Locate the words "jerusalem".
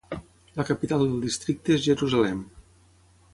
1.89-2.41